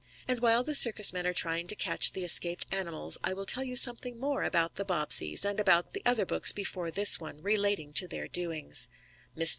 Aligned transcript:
And 0.27 0.39
while 0.39 0.63
the 0.63 0.73
circus 0.73 1.13
men 1.13 1.27
are 1.27 1.31
trying 1.33 1.67
to 1.67 1.75
catch 1.75 2.13
the 2.13 2.23
escaped 2.23 2.65
animals 2.73 3.19
I 3.23 3.33
will 3.35 3.45
tell 3.45 3.63
you 3.63 3.75
something 3.75 4.19
more 4.19 4.41
about 4.41 4.75
the 4.77 4.83
Bobbseys, 4.83 5.45
and 5.45 5.59
about 5.59 5.93
the 5.93 6.01
other 6.07 6.25
books, 6.25 6.51
before 6.51 6.89
this 6.89 7.19
one, 7.19 7.39
relating 7.43 7.93
to 7.93 8.07
their 8.07 8.27
doings. 8.27 8.87
Mr. 9.37 9.49